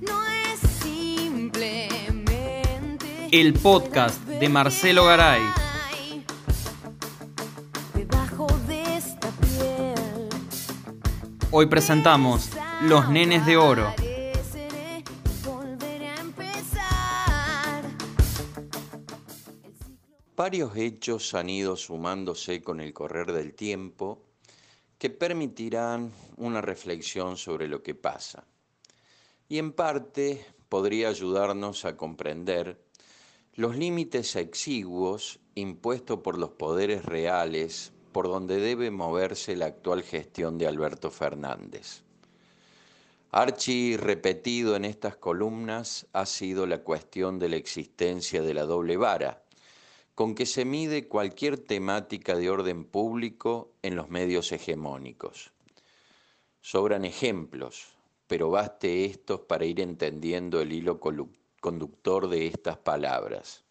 [0.00, 2.26] no es simplemente
[3.30, 5.42] El podcast de Marcelo Garay.
[11.50, 12.50] Hoy presentamos
[12.82, 13.94] Los Nenes de Oro.
[20.36, 24.22] Varios hechos han ido sumándose con el correr del tiempo
[24.98, 28.46] que permitirán una reflexión sobre lo que pasa.
[29.48, 32.80] Y en parte podría ayudarnos a comprender
[33.54, 40.58] los límites exiguos impuestos por los poderes reales por donde debe moverse la actual gestión
[40.58, 42.02] de Alberto Fernández.
[43.30, 48.96] Archi repetido en estas columnas ha sido la cuestión de la existencia de la doble
[48.96, 49.42] vara,
[50.14, 55.52] con que se mide cualquier temática de orden público en los medios hegemónicos.
[56.60, 57.97] Sobran ejemplos,
[58.28, 63.64] pero baste estos para ir entendiendo el hilo conductor de estas palabras.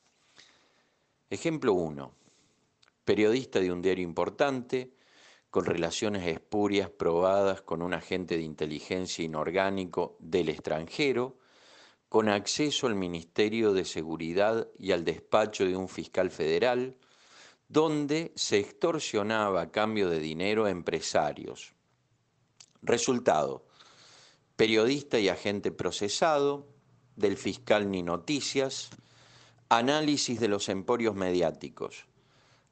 [1.29, 2.11] Ejemplo 1.
[3.05, 4.91] Periodista de un diario importante,
[5.51, 11.37] con relaciones espurias probadas con un agente de inteligencia inorgánico del extranjero,
[12.09, 16.97] con acceso al Ministerio de Seguridad y al despacho de un fiscal federal,
[17.67, 21.75] donde se extorsionaba a cambio de dinero a empresarios.
[22.81, 23.66] Resultado,
[24.57, 26.65] periodista y agente procesado,
[27.15, 28.89] del fiscal ni noticias,
[29.69, 32.07] análisis de los emporios mediáticos,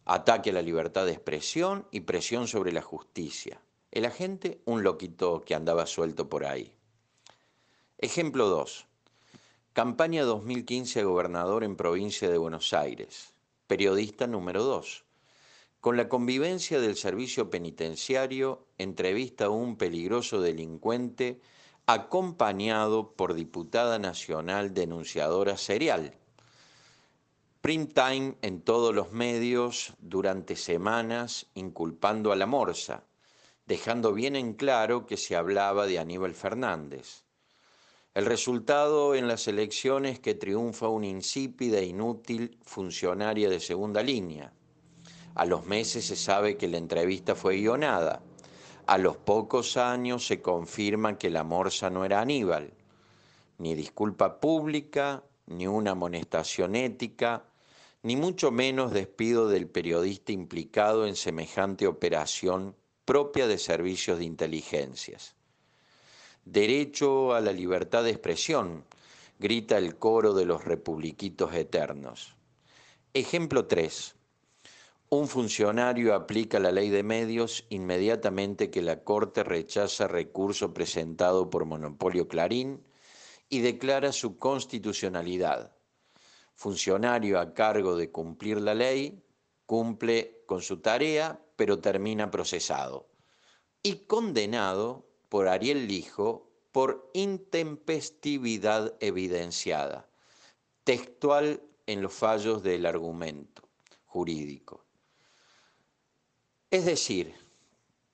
[0.03, 3.61] ataque a la libertad de expresión y presión sobre la justicia.
[3.91, 6.73] El agente, un loquito que andaba suelto por ahí.
[7.99, 8.87] Ejemplo 2.
[9.73, 13.33] Campaña 2015 a gobernador en provincia de Buenos Aires.
[13.67, 15.05] Periodista número 2.
[15.81, 21.41] Con la convivencia del servicio penitenciario, entrevista a un peligroso delincuente
[21.87, 26.15] acompañado por diputada nacional denunciadora serial.
[27.61, 33.03] Prime time en todos los medios durante semanas inculpando a la Morsa,
[33.67, 37.23] dejando bien en claro que se hablaba de Aníbal Fernández.
[38.15, 44.53] El resultado en las elecciones que triunfa una insípida e inútil funcionaria de segunda línea.
[45.35, 48.23] A los meses se sabe que la entrevista fue guionada.
[48.87, 52.71] A los pocos años se confirma que la morsa no era Aníbal.
[53.57, 57.43] Ni disculpa pública, ni una amonestación ética,
[58.03, 62.75] ni mucho menos despido del periodista implicado en semejante operación
[63.05, 65.35] propia de servicios de inteligencias.
[66.43, 68.83] Derecho a la libertad de expresión,
[69.39, 72.35] grita el coro de los republiquitos eternos.
[73.15, 74.15] Ejemplo 3.
[75.15, 81.63] Un funcionario aplica la ley de medios inmediatamente que la Corte rechaza recurso presentado por
[81.63, 82.85] Monopolio Clarín
[83.47, 85.73] y declara su constitucionalidad.
[86.53, 89.23] Funcionario a cargo de cumplir la ley,
[89.65, 93.07] cumple con su tarea, pero termina procesado.
[93.83, 100.09] Y condenado por Ariel Lijo por intempestividad evidenciada,
[100.83, 103.61] textual en los fallos del argumento
[104.03, 104.84] jurídico.
[106.71, 107.33] Es decir,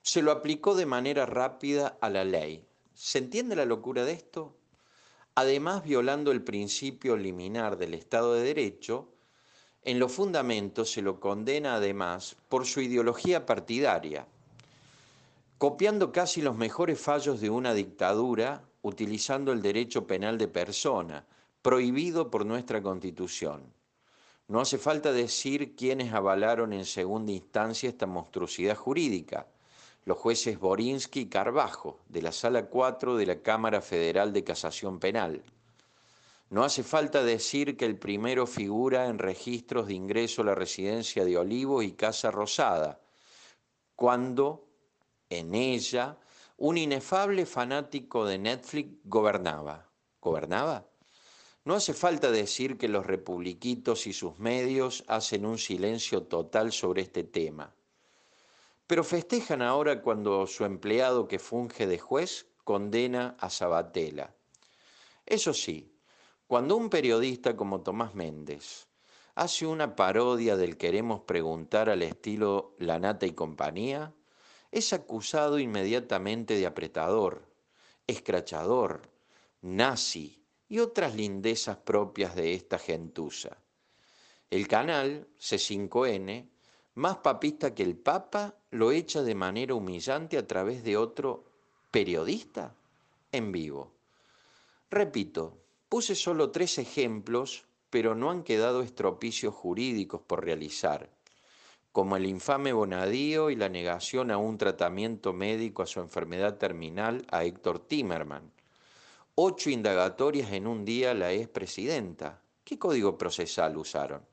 [0.02, 2.66] se lo aplicó de manera rápida a la ley.
[2.94, 4.56] ¿Se entiende la locura de esto?
[5.34, 9.08] Además, violando el principio liminar del Estado de Derecho,
[9.84, 14.26] en los fundamentos se lo condena además por su ideología partidaria,
[15.58, 21.24] copiando casi los mejores fallos de una dictadura, utilizando el derecho penal de persona,
[21.62, 23.62] prohibido por nuestra Constitución.
[24.52, 29.46] No hace falta decir quiénes avalaron en segunda instancia esta monstruosidad jurídica,
[30.04, 35.00] los jueces Borinsky y Carbajo, de la Sala 4 de la Cámara Federal de Casación
[35.00, 35.42] Penal.
[36.50, 41.24] No hace falta decir que el primero figura en registros de ingreso a la residencia
[41.24, 43.00] de Olivos y Casa Rosada,
[43.96, 44.68] cuando
[45.30, 46.18] en ella
[46.58, 49.88] un inefable fanático de Netflix gobernaba.
[50.20, 50.91] ¿Gobernaba?
[51.64, 57.02] No hace falta decir que los republiquitos y sus medios hacen un silencio total sobre
[57.02, 57.72] este tema.
[58.88, 64.34] Pero festejan ahora cuando su empleado que funge de juez condena a Sabatella.
[65.24, 65.94] Eso sí,
[66.48, 68.88] cuando un periodista como Tomás Méndez
[69.36, 74.12] hace una parodia del queremos preguntar al estilo Lanata y compañía,
[74.72, 77.48] es acusado inmediatamente de apretador,
[78.06, 79.02] escrachador,
[79.60, 80.41] nazi
[80.72, 83.58] y otras lindezas propias de esta gentuza.
[84.48, 86.48] El canal C5N,
[86.94, 91.44] más papista que el Papa, lo echa de manera humillante a través de otro
[91.90, 92.74] periodista
[93.32, 93.92] en vivo.
[94.90, 95.58] Repito,
[95.90, 101.10] puse solo tres ejemplos, pero no han quedado estropicios jurídicos por realizar,
[101.92, 107.26] como el infame Bonadío y la negación a un tratamiento médico a su enfermedad terminal
[107.30, 108.50] a Héctor Timerman.
[109.34, 112.42] Ocho indagatorias en un día la expresidenta.
[112.62, 114.26] ¿Qué código procesal usaron?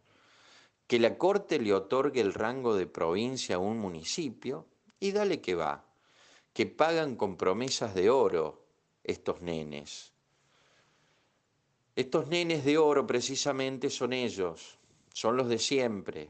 [0.87, 4.65] Que la Corte le otorgue el rango de provincia a un municipio
[4.99, 5.85] y dale que va,
[6.51, 8.65] que pagan con promesas de oro
[9.05, 10.11] estos nenes.
[11.95, 14.79] Estos nenes de oro precisamente son ellos,
[15.13, 16.29] son los de siempre,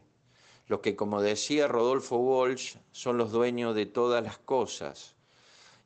[0.68, 5.16] los que como decía Rodolfo Walsh son los dueños de todas las cosas.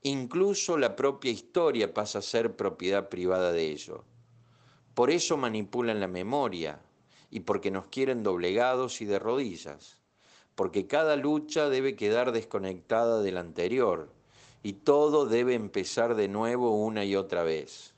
[0.06, 4.02] Incluso la propia historia pasa a ser propiedad privada de ellos.
[4.94, 6.82] Por eso manipulan la memoria
[7.32, 9.98] y porque nos quieren doblegados y de rodillas,
[10.56, 14.12] porque cada lucha debe quedar desconectada de la anterior
[14.62, 17.94] y todo debe empezar de nuevo una y otra vez.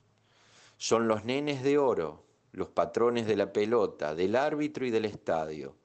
[0.78, 5.76] Son los nenes de oro, los patrones de la pelota, del árbitro y del estadio.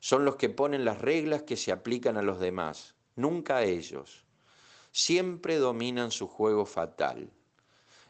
[0.00, 4.23] Son los que ponen las reglas que se aplican a los demás, nunca a ellos.
[4.96, 7.32] Siempre dominan su juego fatal.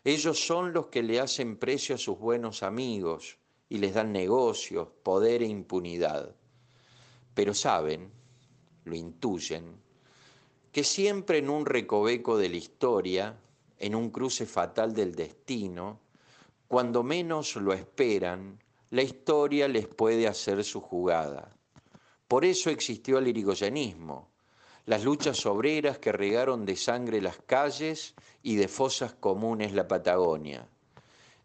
[0.04, 3.38] Ellos son los que le hacen precio a sus buenos amigos
[3.70, 6.36] y les dan negocios, poder e impunidad.
[7.32, 8.12] Pero saben,
[8.84, 9.81] lo intuyen,
[10.72, 13.40] que siempre en un recoveco de la historia,
[13.78, 16.00] en un cruce fatal del destino,
[16.69, 21.56] cuando menos lo esperan, la historia les puede hacer su jugada.
[22.28, 24.33] Por eso existió el irigoyenismo,
[24.86, 30.69] las luchas obreras que regaron de sangre las calles y de fosas comunes la Patagonia.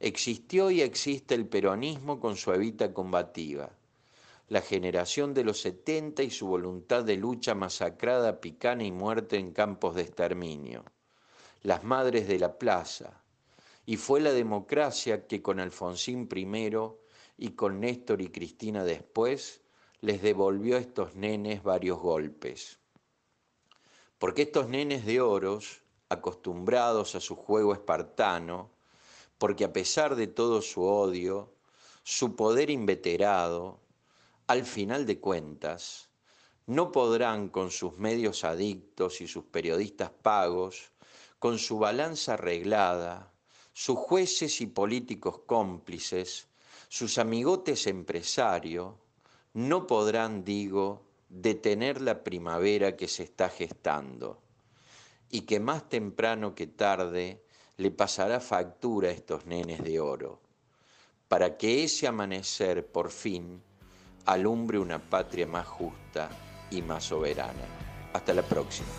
[0.02, 3.70] Existió y existe el peronismo con su evita combativa,
[4.50, 9.52] la generación de los 70 y su voluntad de lucha masacrada, picana y muerte en
[9.52, 10.84] campos de exterminio,
[11.64, 13.22] las madres de la plaza,
[13.86, 17.00] y fue la democracia que con Alfonsín primero
[17.38, 19.62] y con Néstor y Cristina después
[20.02, 22.79] les devolvió a estos nenes varios golpes.
[24.20, 28.70] Porque estos nenes de oros, acostumbrados a su juego espartano,
[29.38, 31.54] porque a pesar de todo su odio,
[32.04, 33.80] su poder inveterado,
[34.48, 36.10] al final de cuentas,
[36.66, 40.92] no podrán con sus medios adictos y sus periodistas pagos,
[41.40, 43.32] con su balanza arreglada,
[43.72, 46.50] sus jueces y políticos cómplices,
[46.90, 48.96] sus amigotes empresarios,
[49.54, 54.42] no podrán, digo, detener la primavera que se está gestando
[55.30, 57.44] y que más temprano que tarde
[57.78, 60.42] le pasará factura a estos nenes de oro,
[61.28, 63.62] para que ese amanecer por fin
[64.26, 66.30] alumbre una patria más justa
[66.72, 67.66] y más soberana.
[68.12, 68.90] Hasta la próxima.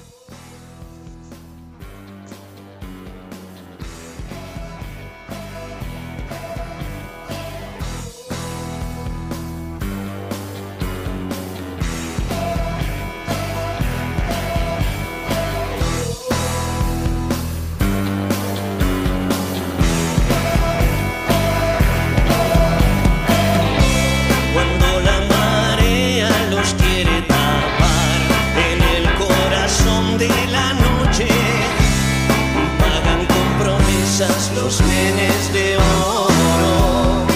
[34.54, 37.26] Los nenes de oro.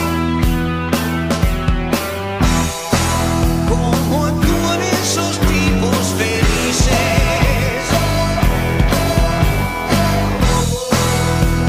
[3.71, 6.91] ¿Cómo actúan esos tipos felices?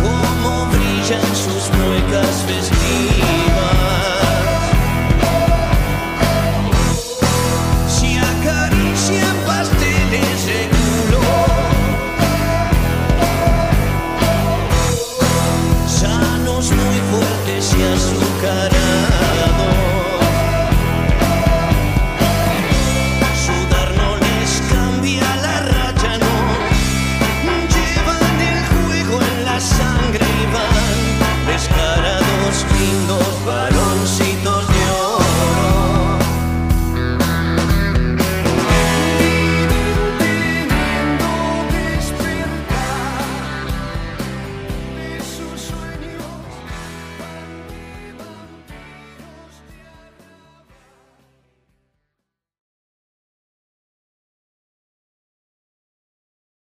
[0.04, 3.15] ¿Cómo brillan sus muecas festivas?